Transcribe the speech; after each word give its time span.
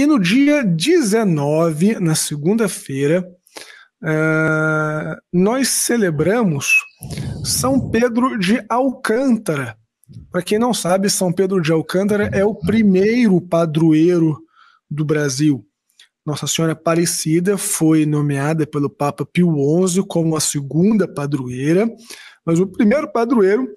que 0.00 0.06
no 0.06 0.18
dia 0.18 0.64
19, 0.64 2.00
na 2.00 2.14
segunda-feira, 2.14 3.20
uh, 4.02 5.20
nós 5.30 5.68
celebramos 5.68 6.74
São 7.44 7.90
Pedro 7.90 8.38
de 8.38 8.64
Alcântara. 8.66 9.76
Para 10.32 10.40
quem 10.40 10.58
não 10.58 10.72
sabe, 10.72 11.10
São 11.10 11.30
Pedro 11.30 11.60
de 11.60 11.70
Alcântara 11.70 12.30
é 12.32 12.42
o 12.42 12.54
primeiro 12.54 13.42
padroeiro 13.42 14.42
do 14.90 15.04
Brasil. 15.04 15.66
Nossa 16.24 16.46
Senhora 16.46 16.72
Aparecida 16.72 17.58
foi 17.58 18.06
nomeada 18.06 18.66
pelo 18.66 18.88
Papa 18.88 19.26
Pio 19.26 19.54
XI 19.86 20.02
como 20.08 20.34
a 20.34 20.40
segunda 20.40 21.06
padroeira, 21.06 21.86
mas 22.42 22.58
o 22.58 22.66
primeiro 22.66 23.12
padroeiro 23.12 23.68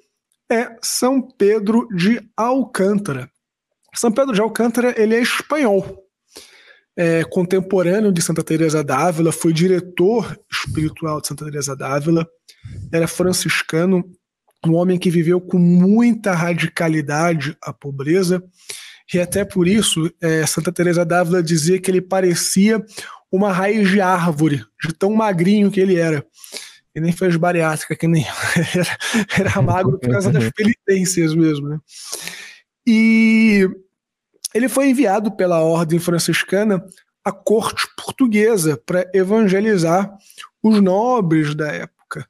é 0.50 0.74
São 0.82 1.22
Pedro 1.22 1.86
de 1.94 2.22
Alcântara. 2.38 3.30
São 3.94 4.10
Pedro 4.10 4.34
de 4.34 4.40
Alcântara 4.40 4.96
ele 4.98 5.16
é 5.16 5.22
espanhol, 5.22 6.03
é 6.96 7.24
contemporâneo 7.24 8.12
de 8.12 8.22
Santa 8.22 8.44
Teresa 8.44 8.84
d'Ávila, 8.84 9.32
foi 9.32 9.52
diretor 9.52 10.38
espiritual 10.52 11.20
de 11.20 11.28
Santa 11.28 11.46
Teresa 11.46 11.76
d'Ávila, 11.76 12.28
era 12.92 13.08
franciscano, 13.08 14.04
um 14.66 14.76
homem 14.76 14.98
que 14.98 15.10
viveu 15.10 15.42
com 15.42 15.58
muita 15.58 16.34
radicalidade 16.34 17.58
a 17.62 17.74
pobreza 17.74 18.42
e 19.14 19.20
até 19.20 19.44
por 19.44 19.68
isso 19.68 20.12
é, 20.22 20.46
Santa 20.46 20.72
Teresa 20.72 21.04
d'Ávila 21.06 21.44
dizia 21.44 21.80
que 21.80 21.92
ele 21.92 22.02
parecia 22.02 22.84
uma 23.32 23.52
raiz 23.52 23.90
de 23.90 24.00
árvore, 24.00 24.64
de 24.82 24.94
tão 24.94 25.12
magrinho 25.14 25.72
que 25.72 25.80
ele 25.80 25.96
era. 25.96 26.26
E 26.96 27.02
nem 27.02 27.12
fez 27.12 27.36
bariátrica, 27.36 27.96
que 27.96 28.08
nem 28.08 28.24
era, 28.76 28.98
era 29.50 29.62
magro 29.62 30.00
por 30.00 30.10
causa 30.10 30.32
das 30.32 30.50
penitências 30.54 31.34
mesmo. 31.34 31.68
Né? 31.68 31.80
E 32.86 33.68
ele 34.54 34.70
foi 34.70 34.90
enviado 34.90 35.32
pela 35.32 35.62
ordem 35.62 36.00
franciscana 36.00 36.84
à 37.24 37.32
corte 37.32 37.88
portuguesa 37.96 38.78
para 38.86 39.10
evangelizar 39.14 40.16
os 40.62 40.82
nobres 40.82 41.56
da 41.56 41.68
época. 41.68 42.28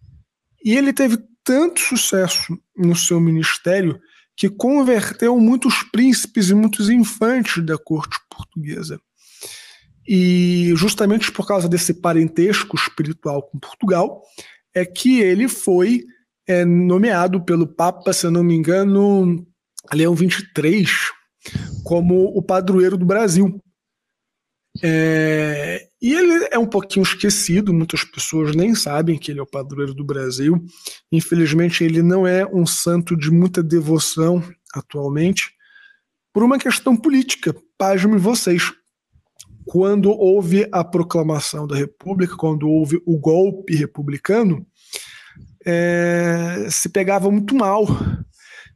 E 0.64 0.76
ele 0.76 0.94
teve 0.94 1.18
tanto 1.44 1.80
sucesso 1.80 2.58
no 2.76 2.96
seu 2.96 3.20
ministério 3.20 4.00
que 4.36 4.50
converteu 4.50 5.38
muitos 5.40 5.84
príncipes 5.84 6.50
e 6.50 6.56
muitos 6.56 6.90
infantes 6.90 7.64
da 7.64 7.78
corte 7.78 8.18
portuguesa. 8.30 9.00
E 10.08 10.74
justamente 10.76 11.32
por 11.32 11.48
causa 11.48 11.70
desse 11.70 11.94
parentesco 11.94 12.76
espiritual 12.76 13.44
com 13.44 13.60
Portugal, 13.60 14.22
é 14.74 14.86
que 14.86 15.20
ele 15.20 15.48
foi 15.48 16.04
é, 16.48 16.66
nomeado 16.66 17.44
pelo 17.44 17.68
Papa, 17.68 18.12
se 18.12 18.26
eu 18.26 18.32
não 18.32 18.44
me 18.44 18.56
engano, 18.56 19.46
Leão 19.94 20.16
23, 20.16 20.90
como 21.94 22.36
o 22.36 22.42
padroeiro 22.42 22.98
do 22.98 23.06
Brasil. 23.06 23.62
É, 24.82 25.88
e 26.02 26.12
ele 26.12 26.48
é 26.52 26.58
um 26.58 26.66
pouquinho 26.66 27.04
esquecido, 27.04 27.72
muitas 27.72 28.04
pessoas 28.04 28.56
nem 28.56 28.74
sabem 28.74 29.16
que 29.16 29.30
ele 29.30 29.40
é 29.40 29.44
o 29.44 29.48
padroeiro 29.48 29.94
do 29.94 30.04
Brasil. 30.04 30.60
Infelizmente, 31.12 31.84
ele 31.84 32.02
não 32.02 32.26
é 32.26 32.48
um 32.48 32.66
santo 32.66 33.16
de 33.16 33.30
muita 33.30 33.62
devoção 33.62 34.44
atualmente, 34.74 35.52
por 36.34 36.42
uma 36.42 36.58
questão 36.58 36.98
política. 36.98 37.56
Pasme 37.78 38.18
vocês. 38.18 38.74
Quando 39.64 40.10
houve 40.10 40.68
a 40.72 40.84
proclamação 40.84 41.68
da 41.68 41.76
República, 41.76 42.36
quando 42.36 42.68
houve 42.68 43.00
o 43.06 43.20
golpe 43.20 43.76
republicano, 43.76 44.66
é, 45.64 46.66
se 46.72 46.90
pegava 46.90 47.30
muito 47.30 47.54
mal 47.54 47.86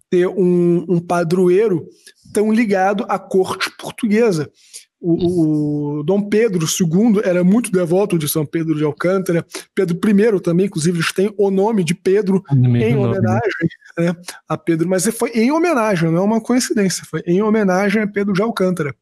ter 0.10 0.28
um, 0.28 0.86
um 0.88 1.00
padroeiro 1.00 1.88
tão 2.34 2.52
ligado 2.52 3.06
à 3.08 3.18
corte 3.20 3.70
portuguesa 3.78 4.52
o, 5.00 6.00
o, 6.00 6.04
Dom 6.04 6.28
Pedro 6.28 6.66
II 6.66 7.22
era 7.24 7.44
muito 7.44 7.72
devoto 7.72 8.18
de 8.18 8.28
São 8.28 8.46
Pedro 8.46 8.76
de 8.76 8.84
Alcântara, 8.84 9.46
Pedro 9.76 9.96
I 9.96 10.42
também, 10.42 10.66
inclusive, 10.66 10.98
eles 10.98 11.12
têm 11.12 11.34
o 11.38 11.52
nome 11.52 11.84
de 11.84 11.94
Pedro 11.94 12.44
em 12.52 12.96
homenagem 12.96 13.70
né, 13.98 14.16
a 14.48 14.58
Pedro, 14.58 14.90
mas 14.90 15.06
foi 15.08 15.30
em 15.32 15.52
homenagem, 15.52 16.10
não 16.10 16.20
é 16.20 16.22
uma 16.22 16.42
coincidência, 16.42 17.06
foi 17.06 17.22
em 17.28 17.42
homenagem 17.42 18.02
a 18.02 18.08
Pedro 18.08 18.34
de 18.34 18.42
Alcântara. 18.42 18.96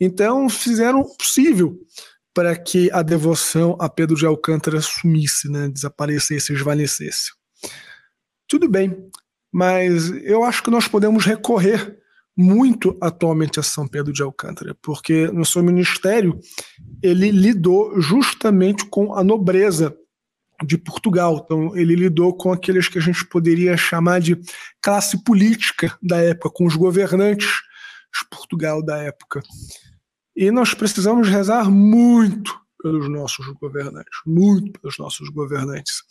Então 0.00 0.48
fizeram 0.48 1.00
o 1.00 1.16
possível 1.16 1.78
para 2.32 2.56
que 2.56 2.90
a 2.90 3.02
devoção 3.02 3.76
a 3.78 3.88
Pedro 3.88 4.16
de 4.16 4.26
Alcântara 4.26 4.80
sumisse, 4.80 5.48
né, 5.48 5.68
desaparecesse, 5.68 6.52
esvanecesse. 6.52 7.32
Tudo 8.48 8.68
bem, 8.68 9.08
mas 9.54 10.10
eu 10.24 10.42
acho 10.42 10.64
que 10.64 10.70
nós 10.70 10.88
podemos 10.88 11.24
recorrer 11.24 11.96
muito 12.36 12.98
atualmente 13.00 13.60
a 13.60 13.62
São 13.62 13.86
Pedro 13.86 14.12
de 14.12 14.20
Alcântara, 14.20 14.76
porque 14.82 15.28
no 15.28 15.44
seu 15.44 15.62
ministério 15.62 16.40
ele 17.00 17.30
lidou 17.30 18.00
justamente 18.00 18.84
com 18.86 19.14
a 19.14 19.22
nobreza 19.22 19.96
de 20.66 20.76
Portugal. 20.76 21.40
Então, 21.44 21.76
ele 21.76 21.94
lidou 21.94 22.36
com 22.36 22.50
aqueles 22.50 22.88
que 22.88 22.98
a 22.98 23.00
gente 23.00 23.24
poderia 23.26 23.76
chamar 23.76 24.20
de 24.20 24.36
classe 24.82 25.22
política 25.22 25.96
da 26.02 26.16
época, 26.16 26.50
com 26.50 26.66
os 26.66 26.74
governantes 26.74 27.46
de 27.48 28.28
Portugal 28.28 28.84
da 28.84 28.98
época. 28.98 29.40
E 30.34 30.50
nós 30.50 30.74
precisamos 30.74 31.28
rezar 31.28 31.70
muito 31.70 32.58
pelos 32.82 33.08
nossos 33.08 33.46
governantes, 33.60 34.18
muito 34.26 34.80
pelos 34.80 34.98
nossos 34.98 35.28
governantes. 35.28 36.02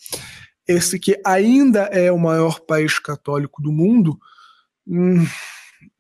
Esse 0.67 0.99
que 0.99 1.19
ainda 1.25 1.81
é 1.83 2.11
o 2.11 2.19
maior 2.19 2.59
país 2.61 2.99
católico 2.99 3.61
do 3.61 3.71
mundo, 3.71 4.17
hum, 4.87 5.25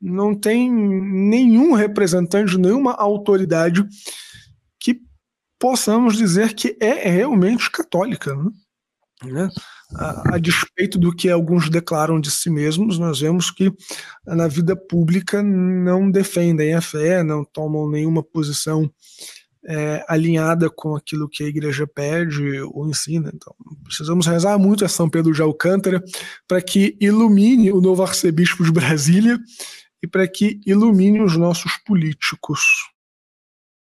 não 0.01 0.35
tem 0.35 0.71
nenhum 0.71 1.73
representante, 1.73 2.57
nenhuma 2.57 2.93
autoridade 2.93 3.85
que 4.79 5.01
possamos 5.59 6.15
dizer 6.15 6.53
que 6.53 6.77
é 6.79 7.09
realmente 7.09 7.69
católica. 7.69 8.35
Né? 8.35 8.51
né? 9.25 9.49
A, 9.95 10.35
a, 10.35 10.37
despeito 10.37 10.97
do 10.97 11.15
que 11.15 11.29
alguns 11.29 11.69
declaram 11.69 12.19
de 12.19 12.31
si 12.31 12.49
mesmos, 12.49 12.97
nós 12.97 13.19
vemos 13.19 13.51
que 13.51 13.71
na 14.25 14.47
vida 14.47 14.75
pública 14.75 15.43
não 15.43 16.09
defendem 16.09 16.73
a 16.73 16.81
fé, 16.81 17.23
não 17.23 17.45
tomam 17.45 17.89
nenhuma 17.89 18.23
posição 18.23 18.91
é, 19.65 20.03
alinhada 20.07 20.69
com 20.69 20.95
aquilo 20.95 21.29
que 21.29 21.43
a 21.43 21.47
igreja 21.47 21.87
pede 21.87 22.59
ou 22.61 22.87
ensina. 22.89 23.31
Então, 23.33 23.55
precisamos 23.83 24.25
rezar 24.25 24.57
muito 24.57 24.85
a 24.85 24.89
São 24.89 25.09
Pedro 25.09 25.33
de 25.33 25.41
Alcântara 25.41 26.03
para 26.47 26.61
que 26.61 26.97
ilumine 26.99 27.71
o 27.71 27.81
novo 27.81 28.01
arcebispo 28.03 28.63
de 28.63 28.71
Brasília 28.71 29.39
e 30.01 30.07
para 30.07 30.27
que 30.27 30.59
ilumine 30.65 31.21
os 31.21 31.37
nossos 31.37 31.77
políticos. 31.85 32.92